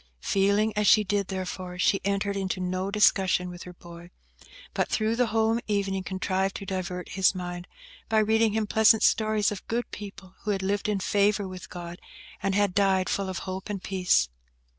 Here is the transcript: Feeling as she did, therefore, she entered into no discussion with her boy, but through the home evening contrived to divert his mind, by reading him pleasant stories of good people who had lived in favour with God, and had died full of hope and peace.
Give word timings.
Feeling 0.23 0.75
as 0.75 0.87
she 0.87 1.03
did, 1.03 1.27
therefore, 1.27 1.77
she 1.77 2.01
entered 2.03 2.35
into 2.35 2.59
no 2.59 2.89
discussion 2.89 3.51
with 3.51 3.61
her 3.65 3.73
boy, 3.73 4.09
but 4.73 4.87
through 4.89 5.15
the 5.15 5.27
home 5.27 5.59
evening 5.67 6.01
contrived 6.01 6.55
to 6.55 6.65
divert 6.65 7.09
his 7.09 7.35
mind, 7.35 7.67
by 8.09 8.17
reading 8.17 8.53
him 8.53 8.65
pleasant 8.65 9.03
stories 9.03 9.51
of 9.51 9.67
good 9.67 9.91
people 9.91 10.33
who 10.41 10.49
had 10.49 10.63
lived 10.63 10.89
in 10.89 10.99
favour 10.99 11.47
with 11.47 11.69
God, 11.69 11.99
and 12.41 12.55
had 12.55 12.73
died 12.73 13.09
full 13.09 13.29
of 13.29 13.37
hope 13.45 13.69
and 13.69 13.83
peace. 13.83 14.27